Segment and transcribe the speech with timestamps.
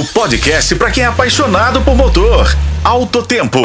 [0.00, 2.56] O podcast para quem é apaixonado por motor.
[2.82, 3.60] Alto Tempo.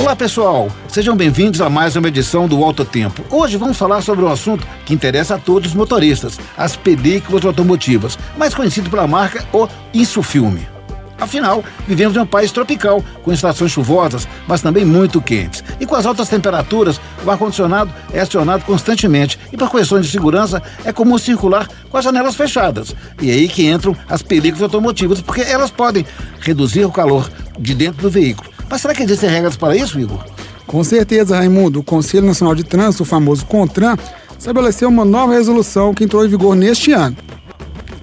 [0.00, 3.22] Olá pessoal, sejam bem-vindos a mais uma edição do Alto Tempo.
[3.28, 8.18] Hoje vamos falar sobre um assunto que interessa a todos os motoristas: as películas automotivas,
[8.34, 10.75] mais conhecido pela marca o Insufilme.
[11.18, 15.64] Afinal, vivemos em um país tropical, com estações chuvosas, mas também muito quentes.
[15.80, 20.62] E com as altas temperaturas, o ar-condicionado é acionado constantemente e, por questões de segurança,
[20.84, 22.94] é comum circular com as janelas fechadas.
[23.20, 26.04] E é aí que entram as películas automotivas, porque elas podem
[26.40, 28.50] reduzir o calor de dentro do veículo.
[28.68, 30.22] Mas será que existem regras para isso, Igor?
[30.66, 31.80] Com certeza, Raimundo.
[31.80, 33.96] O Conselho Nacional de Trânsito, o famoso CONTRAN,
[34.38, 37.16] estabeleceu uma nova resolução que entrou em vigor neste ano.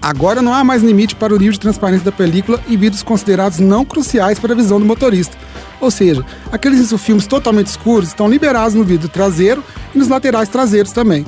[0.04, 3.60] Agora não há mais limite para o nível de transparência da película e vidros considerados
[3.60, 5.38] não cruciais para a visão do motorista.
[5.80, 9.64] Ou seja, aqueles filmes totalmente escuros estão liberados no vidro traseiro
[9.96, 11.26] e nos laterais traseiros também.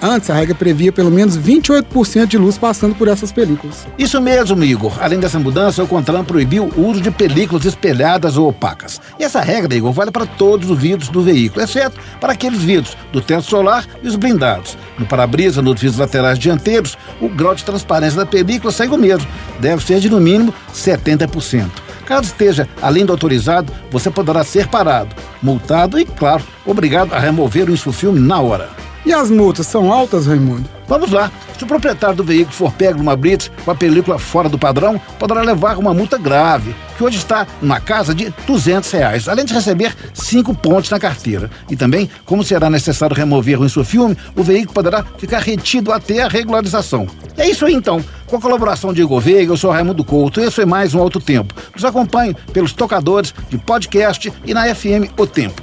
[0.00, 3.86] Antes, a regra previa pelo menos 28% de luz passando por essas películas.
[3.98, 5.02] Isso mesmo, Igor.
[5.02, 9.00] Além dessa mudança, o Contran proibiu o uso de películas espelhadas ou opacas.
[9.18, 12.94] E essa regra, Igor, vale para todos os vidros do veículo, exceto para aqueles vidros
[13.10, 14.76] do teto solar e os blindados.
[14.98, 19.26] No para-brisa, nos vidros laterais dianteiros, o grau de transparência da película segue o mesmo.
[19.60, 21.70] Deve ser de no mínimo 70%.
[22.04, 27.68] Caso esteja além do autorizado, você poderá ser parado, multado e, claro, obrigado a remover
[27.68, 28.70] o insufilme na hora.
[29.04, 30.77] E as multas são altas, Raimundo?
[30.88, 31.30] Vamos lá.
[31.56, 34.98] Se o proprietário do veículo for pego numa blitz com a película fora do padrão,
[35.18, 39.52] poderá levar uma multa grave, que hoje está numa casa de 200 reais, além de
[39.52, 41.50] receber cinco pontos na carteira.
[41.68, 46.28] E também, como será necessário remover o insufilme, o veículo poderá ficar retido até a
[46.28, 47.06] regularização.
[47.36, 48.02] É isso aí então.
[48.26, 50.40] Com a colaboração de Igor Veiga, eu sou Raimundo Couto.
[50.40, 51.54] Esse é mais um Alto Tempo.
[51.74, 55.62] Nos acompanhe pelos tocadores de podcast e na FM O Tempo.